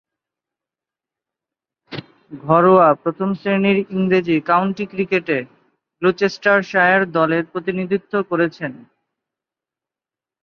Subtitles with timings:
[2.31, 5.37] ঘরোয়া প্রথম-শ্রেণীর ইংরেজ কাউন্টি ক্রিকেটে
[6.01, 8.71] গ্লুচেস্টারশায়ার দলের প্রতিনিধিত্ব করেছেন।